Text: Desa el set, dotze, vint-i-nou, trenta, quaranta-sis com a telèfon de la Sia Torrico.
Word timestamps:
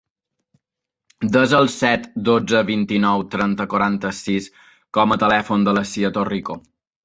Desa 1.35 1.59
el 1.65 1.69
set, 1.73 2.07
dotze, 2.31 2.63
vint-i-nou, 2.71 3.27
trenta, 3.35 3.69
quaranta-sis 3.77 4.51
com 4.99 5.17
a 5.19 5.23
telèfon 5.27 5.69
de 5.71 5.81
la 5.81 5.89
Sia 5.95 6.15
Torrico. 6.21 6.61